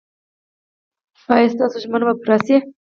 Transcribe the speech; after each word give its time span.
ایا 1.33 1.51
ستاسو 1.53 1.77
ژمنه 1.83 2.05
به 2.07 2.13
پوره 2.21 2.37
شي؟ 2.45 2.57